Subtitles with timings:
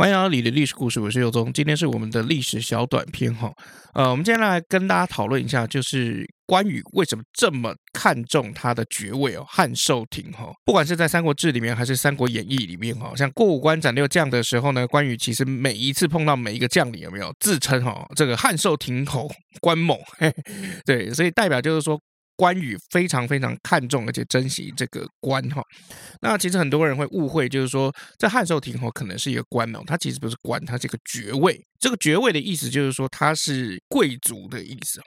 [0.00, 1.52] 欢迎来到你的历史故事，我是尤宗。
[1.52, 3.52] 今天是我们的历史小短片哈。
[3.92, 10.50] 呃，我们接下来跟大家讨论一下，就是关羽为什么这么看重他的爵位哦，汉寿亭哈。
[10.64, 19.30] 不管是在《三国志》里面，还是《三国演义》里面哈，像过五关斩六将的时候呢，关羽其实每一次碰到每一个将领，有没有自称哈这个汉寿亭侯
[19.60, 20.00] 关某？
[20.16, 20.34] 嘿，
[20.86, 22.00] 对，所以代表就是说。
[22.40, 25.62] 关羽非常非常看重而且珍惜这个官哈，
[26.22, 31.60] 那其实很多人会误会，就是说这汉寿亭侯可能是一个官哦，他其实不是官，他是个爵位。
[31.78, 35.02] 这个爵位的意思就是说他是贵族的意思。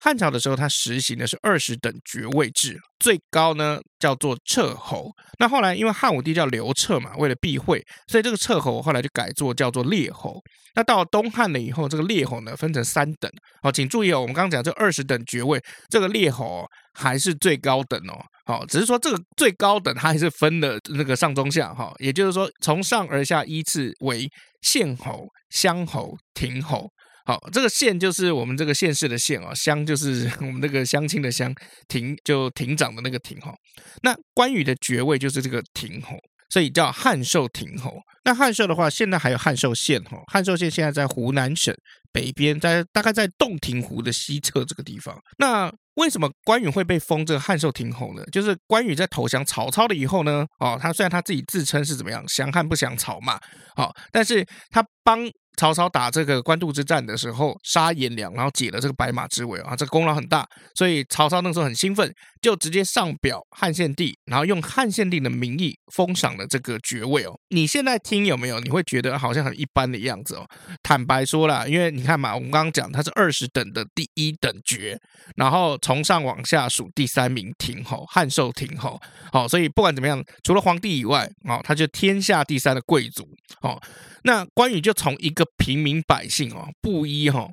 [0.00, 5.08] 汉朝的时候，他实行的是二十等爵位制，最高呢叫做彻侯。
[5.38, 10.40] 那后来因为汉武帝叫刘彻嘛，为了避讳，所以这个彻侯后来就改做叫做列侯。
[10.74, 13.30] 那到了东汉了以后，这个列侯呢分成三等。
[13.62, 18.24] 好，请注意哦，我们刚刚讲这二十等爵位，这个列侯还是最高等哦。
[18.44, 24.28] 好，只是说这个最高等它还是分了那个上中下哈，也就是说从上而下依次为
[24.62, 26.88] 县侯、乡侯、亭侯。
[27.24, 31.54] 好，这个县就是我们这个县市的县哦，乡就是 我们那个乡亲的乡，
[31.86, 33.54] 亭就亭长的那个亭哈。
[34.02, 36.16] 那关羽的爵位就是这个亭侯，
[36.52, 37.94] 所以叫汉寿亭侯。
[38.24, 41.74] 那汉寿的话，现在还有汉寿县哈，汉寿县现在在湖南省
[42.12, 45.18] 北边，在大概在洞庭湖的西侧这个地方。
[45.38, 48.22] 那为什么关羽会被封这个汉寿亭侯呢？
[48.30, 53.40] 就是关羽在投降曹操了以后呢，哦，他虽然他自己自称是怎么样降汉不降曹嘛，
[53.74, 55.26] 好，但是他帮。
[55.56, 67.38] 曹操打这个官渡之战的时候，杀颜良，然后解了这个白马之围啊，这个功劳很大，所以曹操那时候很兴奋，就直接上表汉献帝，然后用汉献帝的名义封赏了这个爵位哦。
[67.50, 68.58] 你现在听有没有？
[68.60, 70.46] 你会觉得好像很一般的样子哦。
[70.82, 74.98] 坦白说啦，因为你看嘛，我们刚刚讲他是二十等的第一等爵，
[75.36, 78.98] 然后从上往下数第三名亭侯，汉寿亭侯。
[79.30, 83.28] 好，所以不管怎么样，除了皇帝以外，哦，他就天下第三的贵族
[83.60, 83.80] 哦。
[84.24, 87.48] 那关羽就从一个平民百姓哦，布衣哈，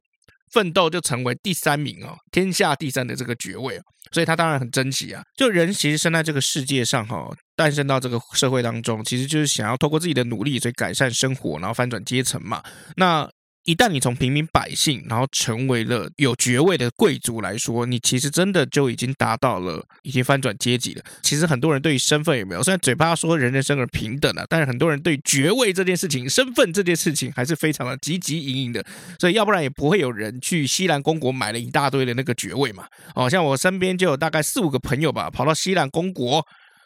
[0.51, 3.79] 奋斗就成为第三名哦，天下第三的这个爵位，
[4.11, 5.21] 所以他当然很珍惜啊。
[5.37, 12.63] 就人其实生在这个世界上哈，诞生到这个社会当中，其实就是想要透过自己的努力，所以改善生活，然后翻转阶层嘛。
[12.95, 13.29] 那
[13.69, 21.03] 一旦你从平民百姓，然后成为了有爵位的贵族来说，你其实真的就已经达到了已经翻转阶级了。
[21.21, 28.83] 其实很多人对于身份有没有，虽然嘴巴说人人生而平等啊，但是很多人对爵位这件事情、身份这件事情还是非常的汲汲营营的。
[29.19, 32.87] 所以要不然也不会有人去西兰公国买了一大堆的那个爵位嘛。
[33.13, 36.43] 哦，像我身边就有大概四五个朋友吧，跑到西兰公国。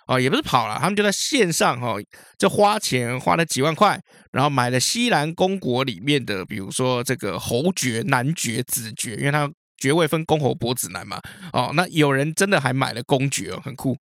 [0.07, 2.03] 哦，也不是跑了，他们就在线上哈、哦，
[2.37, 3.99] 就花钱花了几万块，
[4.31, 11.21] 然后买了西兰公国里面的，比如说这个侯爵、男爵、子爵，因为他爵位分公侯伯子男嘛。
[11.51, 13.95] 哦，那有人真的还买了公爵哦，很酷。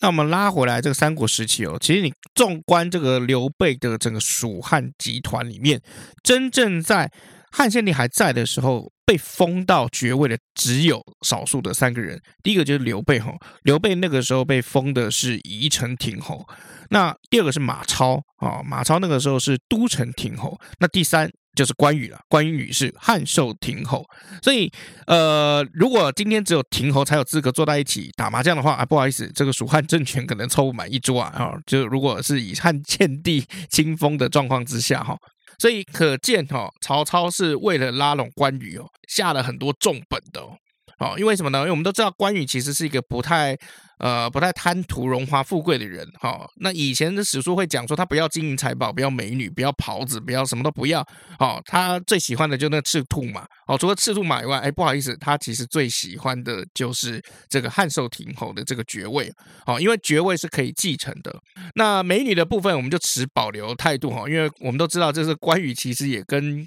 [0.00, 5.80] 那我们拉回来这个三国时期哦，其实你纵观这个刘备的整个蜀汉集团里面，
[6.22, 7.10] 真正在
[7.52, 12.18] 汉献帝还在的时候，被封到爵位的只有少数的三个人。
[12.42, 13.30] 第一个就是刘备哈，
[13.62, 16.44] 刘备那个时候被封的是宜城亭侯。
[16.88, 20.58] 那第二个是马超啊，马超那个时候是都城亭侯。
[20.78, 24.02] 那第三就是关羽了，关羽是汉寿亭侯。
[24.42, 24.70] 所以
[25.06, 31.28] 呃，如果今天只有亭侯才有资格坐在一起打麻将的话啊，不好意思，这个蜀汉政权可能凑不满一桌啊。
[31.36, 35.18] 啊，就如果是以汉献帝 亲封的状况之下哈。
[35.62, 40.58] 所以可见哈，曹操是为了拉拢关羽哦，下了很多重本的哦。
[40.98, 41.58] 哦，因为什么呢？
[41.60, 43.56] 因为我们都知道关羽其实是一个不太
[43.98, 46.50] 呃不太贪图荣华富贵的人哈、哦。
[46.56, 51.00] 那以前的史书会讲说他不要金银财宝，不要美女，不要袍子，不要什么都不要。
[51.38, 53.46] 哦，他最喜欢的就那赤兔马。
[53.66, 59.32] 哦，除了赤兔马以外，哎，不好意思，他其实最喜欢的就是这个汉寿亭侯的这个爵位。
[59.66, 61.34] 哦，因为爵位是可以继承的。
[61.74, 66.66] 那美女的部分，我们就持保留态度哈，因为我们都知道，这是关羽其实也跟。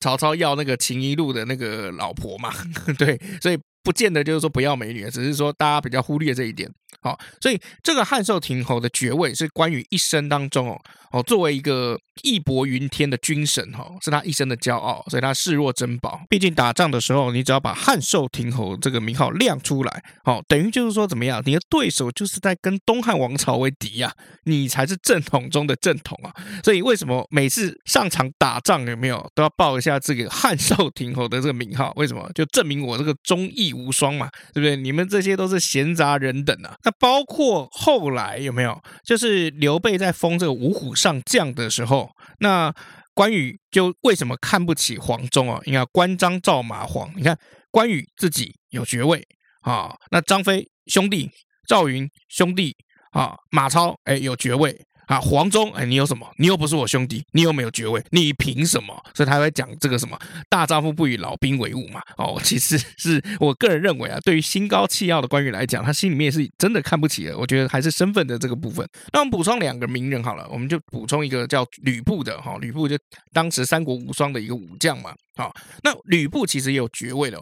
[0.00, 2.52] 曹操要那个秦一路的那个老婆嘛，
[2.98, 6.70] 对，所以不见得就是说不要美女，只是说大家比较忽略这一点。
[7.00, 10.80] 好，所以这个汉寿亭侯的爵位是关羽一生当中哦
[11.12, 16.20] 哦，作为一个义薄云天的军神哈，是他一生的骄傲，所以他视若珍宝。
[16.28, 24.12] 毕竟打仗的时候，你只要把汉寿亭侯这个名号亮出来，好，等于就是说怎么样，你的对手就是在跟东汉王朝为敌呀，
[24.44, 26.34] 你才是正统中的正统啊。
[26.64, 31.92] 所以为什么每次上场打仗有没有都要报一下这个汉寿亭侯的这个名号？
[31.96, 32.28] 为什么？
[32.34, 34.76] 就证明我这个忠义无双嘛，对不对？
[34.76, 36.74] 你们这些都是闲杂人等啊。
[36.84, 38.82] 那包括后来有没有？
[39.04, 42.10] 就是刘备在封这个五虎上将的时候，
[42.40, 42.74] 那
[43.14, 45.60] 关羽就为什么看不起黄忠啊？
[45.64, 47.38] 你看关张赵马黄，你看
[47.70, 49.26] 关羽自己有爵位
[49.62, 51.30] 啊，那张飞兄弟、
[51.66, 52.76] 赵云兄弟
[53.12, 54.86] 啊，马超哎有爵位。
[55.06, 56.28] 啊，黄忠，哎，你有什么？
[56.36, 58.94] 你又不是我兄弟，你又没有爵位，你凭什么？
[59.14, 60.18] 所以他会讲这个什么
[60.50, 62.02] “大丈夫不与老兵为伍”嘛。
[62.16, 67.38] 哦，其实是我个人认为啊，对于心高气傲的关羽来讲，他心里面是真的看不起的。
[67.38, 68.84] 我觉得还是身份的这个部分。
[69.12, 72.98] 那我们补充两个名人好了，我们就补充一个叫吕布的哈，吕布就
[73.32, 75.14] 当时三国无双的一个武将嘛。
[75.36, 75.54] 好，
[75.84, 77.40] 那吕布其实也有爵位的，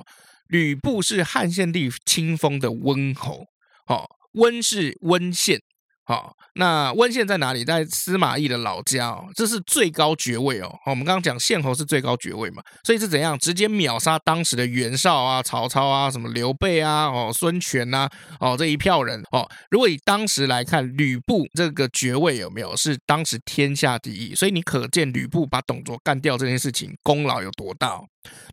[0.48, 3.46] 吕布是汉献帝亲封的温侯，
[3.86, 5.58] 好，温是温县。
[6.06, 7.64] 好，那温县在哪里？
[7.64, 10.70] 在司马懿的老家哦，这是最高爵位哦。
[10.84, 13.38] 我们刚刚讲县侯是最高爵位嘛，所以是怎样？
[13.38, 18.06] 直接秒杀当时的袁绍啊、曹操啊、什么刘备啊、哦孙权呐、
[18.38, 19.48] 哦这一票人哦。
[19.70, 24.34] 如果以当时来看，吕布这个爵位有没有是当时天下第一？
[24.34, 28.04] 所以你可见吕布把董卓干掉这件事情功劳有多大哦。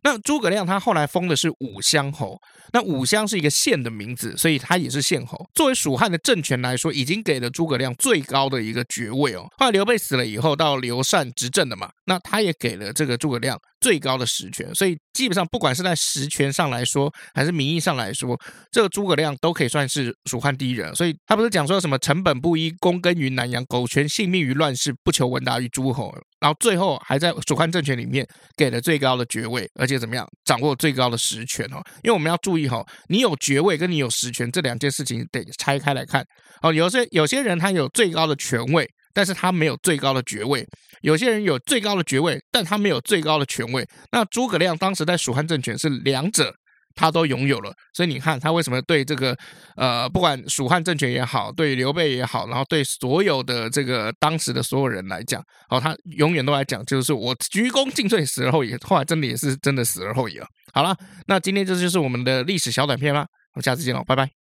[0.02, 2.40] 那诸葛亮他后来封的是武乡侯，
[2.72, 5.46] 那武乡是一个县的名字，所以他也是县侯。
[5.54, 9.46] 作为蜀汉的政权来说，已经给了诸葛亮最高的一个爵位哦。
[9.58, 18.38] 后来刘备死了以后，到刘禅执政的嘛，那他也给了这个诸葛亮最高的实权，所以基本上不管是在实权上来说，还是名义上来说，
[18.70, 20.94] 这个诸葛亮都可以算是蜀汉第一人。
[20.94, 26.12] 所以他不是讲说什么成本不一，躬耕于南阳，苟全性命于乱世，不求闻达于诸侯。
[26.42, 31.80] 然后最后还在蜀汉政权里面给了最高的爵位，而且怎么样，掌握最高的实权哦。
[32.02, 36.26] 因为我们要注意哈，你有爵位跟你有实权这两件事情得拆开来看
[36.60, 36.72] 哦。
[36.72, 38.84] 有些有些人他有最高的权位，
[39.14, 40.64] 但是他没有最高的爵位；
[41.02, 43.86] 有些人有最高的爵位，但他没有最高的权位。
[44.10, 46.52] 那诸葛亮当时在蜀汉政权是两者。
[46.94, 49.36] 他都拥有了，所以你看他为什么对这个
[49.76, 58.76] 呃，不管蜀汉政权也好，对刘备也好，然后对所有的这个当时的所有人来讲，哦，他永远都来讲，就是我鞠躬尽瘁，死而后已。
[58.82, 60.46] 后来真的也是真的死而后已了。
[60.72, 60.96] 好了，
[61.26, 64.41] 那今天这就是我们的历史小短片啦，我们下次见喽，拜拜。